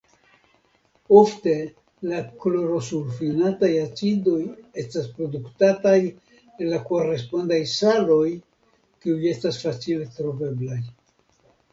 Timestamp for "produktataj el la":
5.19-6.81